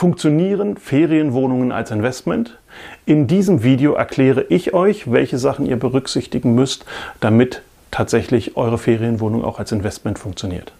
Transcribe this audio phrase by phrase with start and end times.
[0.00, 2.56] Funktionieren Ferienwohnungen als Investment?
[3.04, 6.86] In diesem Video erkläre ich euch, welche Sachen ihr berücksichtigen müsst,
[7.20, 7.60] damit
[7.90, 10.72] tatsächlich eure Ferienwohnung auch als Investment funktioniert.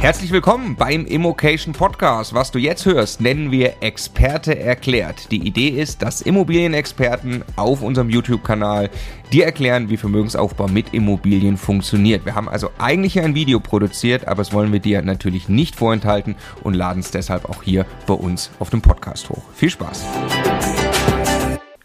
[0.00, 2.32] Herzlich willkommen beim Immocation Podcast.
[2.32, 5.32] Was du jetzt hörst, nennen wir Experte erklärt.
[5.32, 8.90] Die Idee ist, dass Immobilienexperten auf unserem YouTube-Kanal
[9.32, 12.24] dir erklären, wie Vermögensaufbau mit Immobilien funktioniert.
[12.24, 16.36] Wir haben also eigentlich ein Video produziert, aber es wollen wir dir natürlich nicht vorenthalten
[16.62, 19.42] und laden es deshalb auch hier bei uns auf dem Podcast hoch.
[19.52, 20.04] Viel Spaß!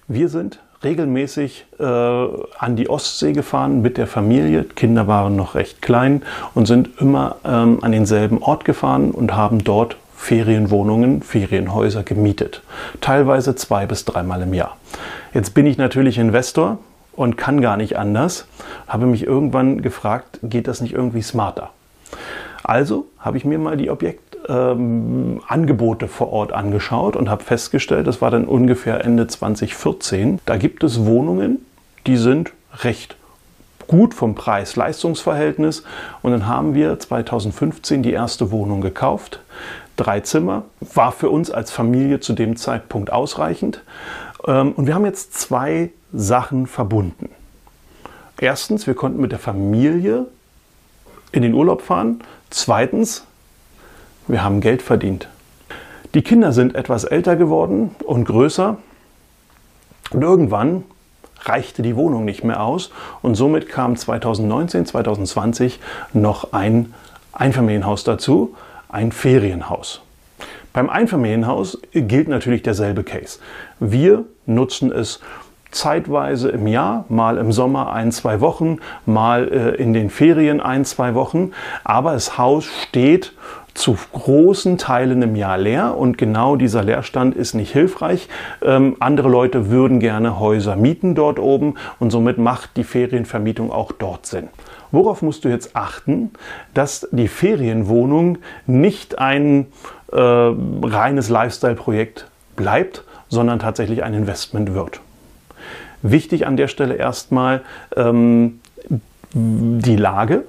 [0.07, 4.63] Wir sind regelmäßig äh, an die Ostsee gefahren mit der Familie.
[4.63, 9.63] Kinder waren noch recht klein und sind immer ähm, an denselben Ort gefahren und haben
[9.63, 12.61] dort Ferienwohnungen, Ferienhäuser gemietet.
[13.01, 14.77] Teilweise zwei bis dreimal im Jahr.
[15.33, 16.77] Jetzt bin ich natürlich Investor
[17.15, 18.47] und kann gar nicht anders.
[18.87, 21.71] Habe mich irgendwann gefragt, geht das nicht irgendwie smarter?
[22.63, 28.07] Also habe ich mir mal die Objekt ähm, Angebote vor Ort angeschaut und habe festgestellt,
[28.07, 31.65] das war dann ungefähr Ende 2014, da gibt es Wohnungen,
[32.05, 32.51] die sind
[32.83, 33.15] recht
[33.87, 35.83] gut vom Preis-Leistungs-Verhältnis.
[36.21, 39.41] Und dann haben wir 2015 die erste Wohnung gekauft.
[39.97, 43.83] Drei Zimmer, war für uns als Familie zu dem Zeitpunkt ausreichend.
[44.47, 47.29] Ähm, und wir haben jetzt zwei Sachen verbunden.
[48.39, 50.25] Erstens, wir konnten mit der Familie
[51.31, 52.21] in den Urlaub fahren.
[52.49, 53.25] Zweitens,
[54.27, 55.27] wir haben Geld verdient.
[56.13, 58.77] Die Kinder sind etwas älter geworden und größer.
[60.11, 60.83] Und irgendwann
[61.41, 65.79] reichte die Wohnung nicht mehr aus und somit kam 2019, 2020
[66.13, 66.93] noch ein
[67.33, 68.55] Einfamilienhaus dazu,
[68.89, 70.01] ein Ferienhaus.
[70.71, 73.39] Beim Einfamilienhaus gilt natürlich derselbe Case.
[73.79, 75.19] Wir nutzen es
[75.71, 80.85] zeitweise im Jahr, mal im Sommer ein, zwei Wochen, mal äh, in den Ferien ein,
[80.85, 81.51] zwei Wochen.
[81.83, 83.33] Aber das Haus steht
[83.73, 88.29] zu großen Teilen im Jahr leer und genau dieser Leerstand ist nicht hilfreich.
[88.61, 93.91] Ähm, andere Leute würden gerne Häuser mieten dort oben und somit macht die Ferienvermietung auch
[93.91, 94.49] dort Sinn.
[94.91, 96.31] Worauf musst du jetzt achten,
[96.75, 99.65] dass die Ferienwohnung nicht ein
[100.11, 104.99] äh, reines Lifestyle-Projekt bleibt, sondern tatsächlich ein Investment wird?
[106.03, 107.61] Wichtig an der Stelle erstmal
[107.95, 108.59] ähm,
[109.33, 110.43] die Lage.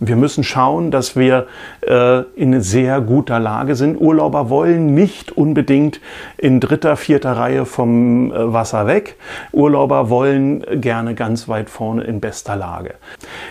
[0.00, 1.48] Wir müssen schauen, dass wir
[1.80, 4.00] äh, in sehr guter Lage sind.
[4.00, 6.00] Urlauber wollen nicht unbedingt
[6.36, 9.16] in dritter, vierter Reihe vom äh, Wasser weg.
[9.50, 12.94] Urlauber wollen gerne ganz weit vorne in bester Lage.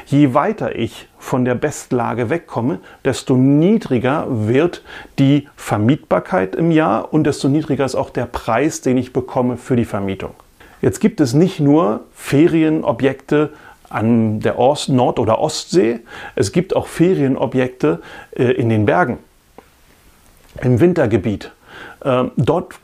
[0.06, 4.84] Je weiter ich von der Bestlage wegkomme, desto niedriger wird
[5.20, 9.76] die Vermietbarkeit im Jahr und desto niedriger ist auch der Preis, den ich bekomme für
[9.76, 10.32] die Vermietung.
[10.82, 13.50] Jetzt gibt es nicht nur Ferienobjekte
[13.90, 16.00] an der Ost-, Nord- oder Ostsee,
[16.36, 18.02] es gibt auch Ferienobjekte
[18.36, 19.20] äh, in den Bergen,
[20.62, 21.52] im Wintergebiet.
[22.04, 22.76] Ähm, dort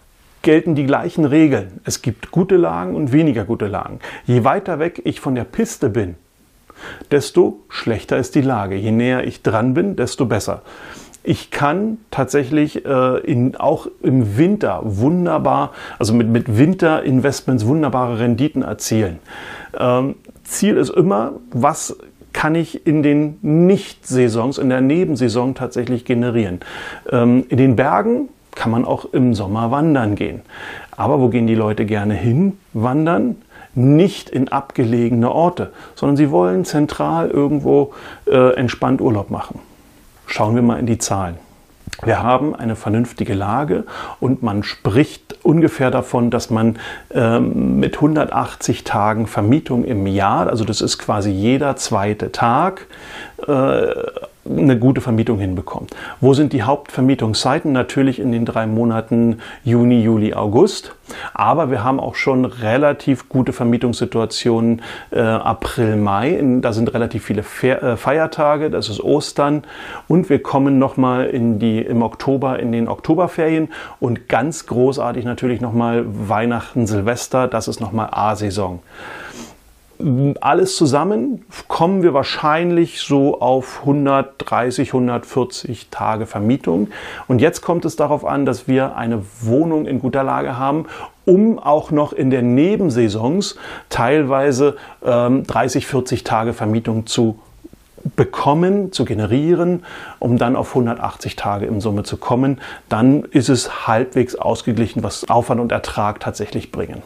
[0.42, 1.80] gelten die gleichen Regeln.
[1.86, 4.00] Es gibt gute Lagen und weniger gute Lagen.
[4.26, 6.16] Je weiter weg ich von der Piste bin,
[7.12, 8.76] desto schlechter ist die Lage.
[8.76, 10.64] Je näher ich dran bin, desto besser
[11.24, 18.62] ich kann tatsächlich äh, in, auch im Winter wunderbar, also mit, mit Winterinvestments wunderbare Renditen
[18.62, 19.20] erzielen.
[19.78, 20.16] Ähm,
[20.54, 21.98] Ziel ist immer, was
[22.32, 26.62] kann ich in den Nicht-Saisons, in der Nebensaison tatsächlich generieren.
[27.12, 30.42] Ähm, in den Bergen kann man auch im Sommer wandern gehen.
[30.92, 33.36] Aber wo gehen die Leute gerne hin wandern?
[33.76, 37.94] Nicht in abgelegene Orte, sondern sie wollen zentral irgendwo
[38.28, 39.60] äh, entspannt Urlaub machen.
[40.28, 41.38] Schauen wir mal in die Zahlen.
[42.06, 43.86] Wir haben eine vernünftige Lage
[44.20, 46.80] und man spricht ungefähr davon, dass man
[47.12, 52.88] ähm, mit 180 Tagen Vermietung im Jahr, also das ist quasi jeder zweite Tag,
[53.48, 53.94] äh,
[54.46, 55.92] eine gute Vermietung hinbekommt.
[56.20, 57.72] Wo sind die Hauptvermietungszeiten?
[57.72, 60.96] Natürlich in den drei Monaten Juni, Juli, August.
[61.34, 64.82] Aber wir haben auch schon relativ gute Vermietungssituationen
[65.12, 66.42] äh, April, Mai.
[66.62, 69.64] Da sind relativ viele äh, Feiertage, das ist Ostern.
[70.08, 73.70] Und wir kommen nochmal im Oktober in den Oktoberferien.
[74.00, 78.82] Und ganz großartig natürlich nochmal Weihnachten, Silvester, das ist nochmal A-Saison
[80.42, 86.90] alles zusammen kommen wir wahrscheinlich so auf 130, 140 Tage Vermietung.
[87.28, 90.86] Und jetzt kommt es darauf an, dass wir eine Wohnung in guter Lage haben,
[91.26, 93.56] um auch noch in der Nebensaisons
[93.90, 97.40] teilweise ähm, 30, 40 Tage Vermietung zu
[98.18, 99.86] bekommen, zu generieren,
[100.20, 102.60] um dann auf 180 Tage im Summe zu kommen.
[102.90, 107.02] Dann ist es halbwegs ausgeglichen, was Aufwand und Ertrag tatsächlich bringen.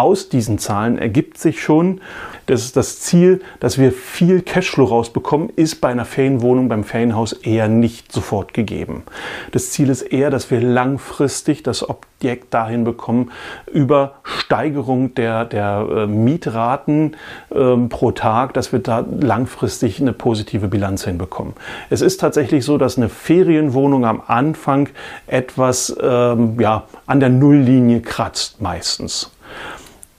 [0.00, 2.00] Aus diesen Zahlen ergibt sich schon,
[2.46, 7.68] dass das Ziel, dass wir viel Cashflow rausbekommen, ist bei einer Ferienwohnung, beim Ferienhaus eher
[7.68, 9.04] nicht sofort gegeben.
[9.52, 13.30] Das Ziel ist eher, dass wir langfristig das Objekt dahin bekommen,
[13.70, 17.16] über Steigerung der, der äh, Mietraten
[17.50, 21.54] äh, pro Tag, dass wir da langfristig eine positive Bilanz hinbekommen.
[21.88, 24.88] Es ist tatsächlich so, dass eine Ferienwohnung am Anfang
[25.26, 29.30] etwas ähm, ja, an der Nulllinie kratzt meistens.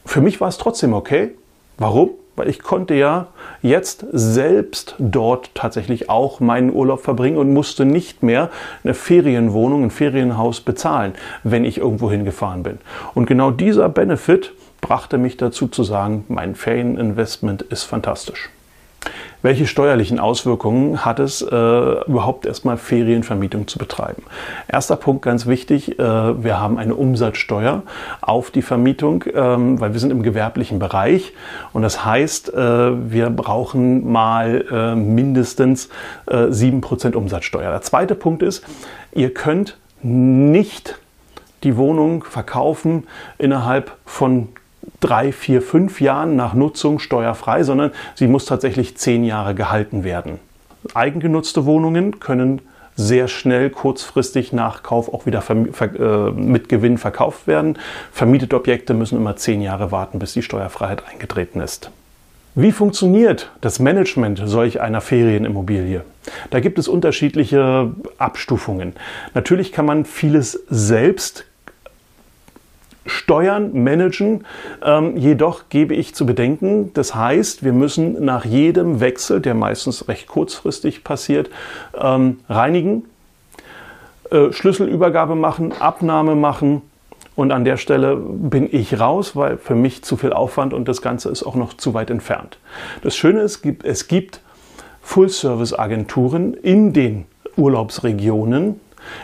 [0.06, 1.32] Für mich war es trotzdem okay.
[1.78, 2.12] Warum?
[2.36, 3.28] Weil ich konnte ja
[3.62, 8.50] jetzt selbst dort tatsächlich auch meinen Urlaub verbringen und musste nicht mehr
[8.84, 11.14] eine Ferienwohnung, ein Ferienhaus bezahlen,
[11.44, 12.78] wenn ich irgendwo hingefahren bin.
[13.14, 18.50] Und genau dieser Benefit brachte mich dazu zu sagen, mein Ferieninvestment ist fantastisch.
[19.44, 24.24] Welche steuerlichen Auswirkungen hat es, äh, überhaupt erstmal Ferienvermietung zu betreiben?
[24.68, 27.82] Erster Punkt ganz wichtig, äh, wir haben eine Umsatzsteuer
[28.22, 31.34] auf die Vermietung, ähm, weil wir sind im gewerblichen Bereich
[31.74, 35.90] und das heißt, äh, wir brauchen mal äh, mindestens
[36.28, 37.72] äh, sieben Prozent Umsatzsteuer.
[37.72, 38.64] Der zweite Punkt ist,
[39.12, 41.00] ihr könnt nicht
[41.64, 43.08] die Wohnung verkaufen
[43.40, 44.50] innerhalb von
[45.00, 50.40] drei, vier, fünf Jahren nach Nutzung steuerfrei, sondern sie muss tatsächlich zehn Jahre gehalten werden.
[50.94, 52.62] Eigengenutzte Wohnungen können
[52.96, 57.78] sehr schnell kurzfristig nach Kauf auch wieder äh, mit Gewinn verkauft werden.
[58.12, 61.90] Vermietete Objekte müssen immer zehn Jahre warten, bis die Steuerfreiheit eingetreten ist.
[62.54, 66.04] Wie funktioniert das Management solch einer Ferienimmobilie?
[66.50, 68.94] Da gibt es unterschiedliche Abstufungen.
[69.34, 71.46] Natürlich kann man vieles selbst
[73.06, 74.46] steuern, managen.
[74.84, 80.08] Ähm, jedoch gebe ich zu bedenken, das heißt, wir müssen nach jedem Wechsel, der meistens
[80.08, 81.50] recht kurzfristig passiert,
[82.00, 83.06] ähm, reinigen,
[84.30, 86.82] äh, Schlüsselübergabe machen, Abnahme machen.
[87.36, 91.02] Und an der Stelle bin ich raus, weil für mich zu viel Aufwand und das
[91.02, 92.58] Ganze ist auch noch zu weit entfernt.
[93.04, 94.42] Das Schöne ist, es gibt
[95.02, 97.26] Full-Service-Agenturen in den
[97.56, 98.80] Urlaubsregionen,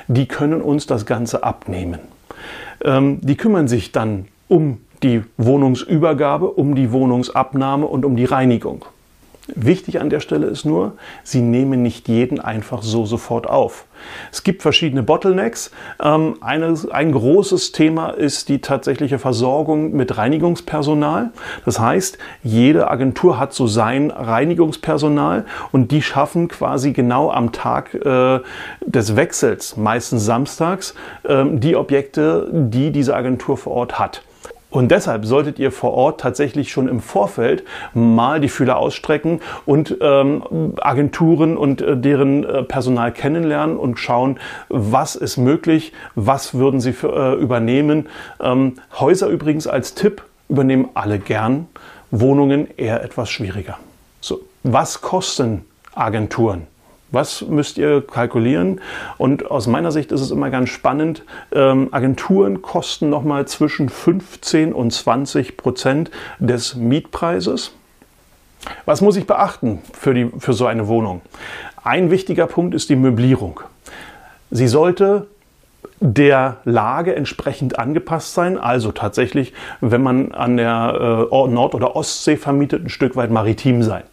[0.07, 1.99] die können uns das Ganze abnehmen.
[2.83, 8.85] Ähm, die kümmern sich dann um die Wohnungsübergabe, um die Wohnungsabnahme und um die Reinigung.
[9.55, 13.85] Wichtig an der Stelle ist nur, sie nehmen nicht jeden einfach so sofort auf.
[14.31, 15.71] Es gibt verschiedene Bottlenecks.
[16.03, 21.31] Ähm, eine, ein großes Thema ist die tatsächliche Versorgung mit Reinigungspersonal.
[21.65, 27.93] Das heißt, jede Agentur hat so sein Reinigungspersonal und die schaffen quasi genau am Tag
[27.93, 28.39] äh,
[28.85, 30.93] des Wechsels, meistens samstags,
[31.23, 34.21] äh, die Objekte, die diese Agentur vor Ort hat.
[34.77, 37.63] Und deshalb solltet ihr vor Ort tatsächlich schon im Vorfeld
[37.95, 44.39] mal die Fühler ausstrecken und ähm, Agenturen und äh, deren äh, Personal kennenlernen und schauen,
[44.69, 48.07] was ist möglich, was würden sie für, äh, übernehmen.
[48.39, 51.65] Ähm, Häuser übrigens als Tipp übernehmen alle gern,
[52.11, 53.79] Wohnungen eher etwas schwieriger.
[54.21, 55.65] So, was kosten
[55.95, 56.67] Agenturen?
[57.11, 58.81] Was müsst ihr kalkulieren?
[59.17, 61.23] Und aus meiner Sicht ist es immer ganz spannend.
[61.53, 67.71] Ähm, Agenturen kosten nochmal zwischen 15 und 20 Prozent des Mietpreises.
[68.85, 71.21] Was muss ich beachten für, die, für so eine Wohnung?
[71.83, 73.61] Ein wichtiger Punkt ist die Möblierung.
[74.51, 75.27] Sie sollte
[75.99, 78.57] der Lage entsprechend angepasst sein.
[78.57, 83.81] Also tatsächlich, wenn man an der äh, Nord- oder Ostsee vermietet, ein Stück weit maritim
[83.81, 84.03] sein.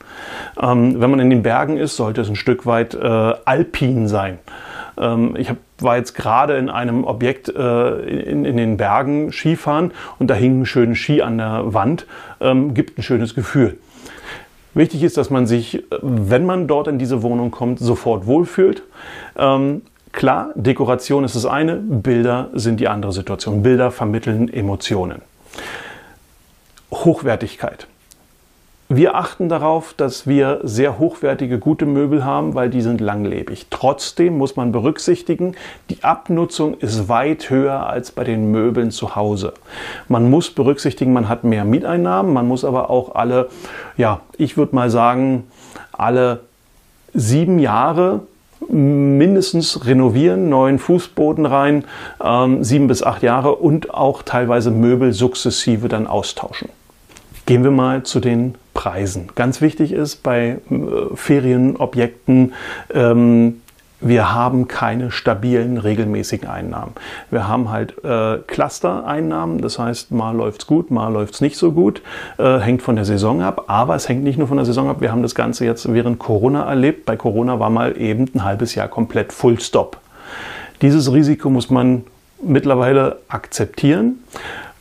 [0.61, 4.39] Ähm, wenn man in den Bergen ist, sollte es ein Stück weit äh, alpin sein.
[4.99, 9.93] Ähm, ich hab, war jetzt gerade in einem Objekt äh, in, in, den Bergen Skifahren
[10.19, 12.06] und da hing ein schöner Ski an der Wand.
[12.41, 13.79] Ähm, gibt ein schönes Gefühl.
[14.73, 18.83] Wichtig ist, dass man sich, äh, wenn man dort in diese Wohnung kommt, sofort wohlfühlt.
[19.37, 19.83] Ähm,
[20.15, 23.65] Klar, Dekoration ist das eine, Bilder sind die andere Situation.
[23.65, 25.23] Bilder vermitteln Emotionen.
[26.93, 27.89] Hochwertigkeit.
[28.89, 33.67] Wir achten darauf, dass wir sehr hochwertige, gute Möbel haben, weil die sind langlebig.
[33.71, 35.56] Trotzdem muss man berücksichtigen,
[35.91, 39.53] die Abnutzung ist weit höher als bei den Möbeln zu Hause.
[40.06, 43.49] Man muss berücksichtigen, man hat mehr Mieteinnahmen, man muss aber auch alle,
[43.97, 45.49] ja, ich würde mal sagen,
[45.91, 46.41] alle
[47.15, 48.21] sieben Jahre
[48.69, 51.85] mindestens renovieren, neuen Fußboden rein,
[52.23, 56.69] ähm, sieben bis acht Jahre und auch teilweise Möbel sukzessive dann austauschen.
[57.47, 59.29] Gehen wir mal zu den Preisen.
[59.35, 62.55] Ganz wichtig ist bei äh, Ferienobjekten
[62.93, 63.61] ähm,
[64.05, 66.93] wir haben keine stabilen, regelmäßigen Einnahmen.
[67.31, 72.03] Wir haben halt äh, Cluster-Einnahmen, das heißt, mal läuft's gut, mal läuft's nicht so gut,
[72.39, 75.01] äh, hängt von der Saison ab, aber es hängt nicht nur von der Saison ab,
[75.01, 77.06] wir haben das Ganze jetzt während Corona erlebt.
[77.06, 79.99] Bei Corona war mal eben ein halbes Jahr komplett Full Stop.
[80.82, 82.05] Dieses Risiko muss man
[82.43, 84.23] mittlerweile akzeptieren.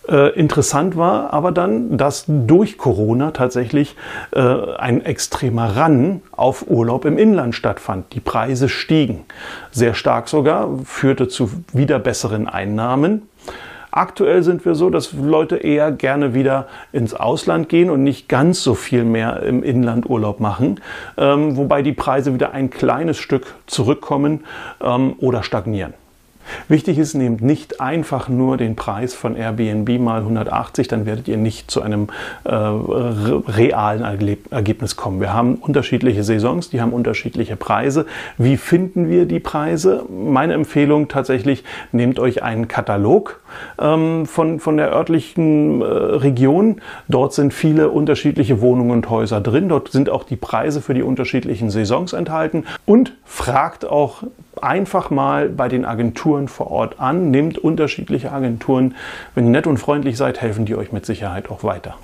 [0.07, 3.95] Äh, interessant war aber dann, dass durch Corona tatsächlich
[4.31, 8.13] äh, ein extremer Run auf Urlaub im Inland stattfand.
[8.13, 9.24] Die Preise stiegen
[9.72, 13.29] sehr stark sogar, führte zu wieder besseren Einnahmen.
[13.91, 18.63] Aktuell sind wir so, dass Leute eher gerne wieder ins Ausland gehen und nicht ganz
[18.63, 20.79] so viel mehr im Inland Urlaub machen,
[21.15, 24.45] ähm, wobei die Preise wieder ein kleines Stück zurückkommen
[24.81, 25.93] ähm, oder stagnieren.
[26.74, 31.38] Wichtig ist, nehmt nicht einfach nur den Preis von Airbnb mal 180, dann werdet ihr
[31.38, 32.08] nicht zu einem
[32.46, 34.01] äh, realen
[34.50, 35.22] Ergebnis kommen.
[35.22, 38.08] Wir haben unterschiedliche Saisons, die haben unterschiedliche Preise.
[38.39, 40.03] Wie finden wir die Preise?
[40.10, 43.39] Meine Empfehlung tatsächlich, nehmt euch einen Katalog
[43.80, 46.82] ähm, von, von der örtlichen äh, Region.
[47.08, 49.70] Dort sind viele unterschiedliche Wohnungen und Häuser drin.
[49.70, 52.65] Dort sind auch die Preise für die unterschiedlichen Saisons enthalten.
[52.88, 54.24] Und fragt auch
[54.62, 58.96] einfach mal bei den Agenturen vor Ort an, nehmt unterschiedliche Agenturen.
[59.36, 61.96] Wenn ihr nett und freundlich seid, helfen die euch mit Sicherheit auch weiter.